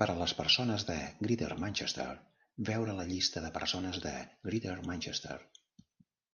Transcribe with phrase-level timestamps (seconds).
[0.00, 2.08] Per a les persones de Greater Manchester,
[2.72, 4.18] veure la Llista de persones de
[4.50, 5.40] Greater Manchester.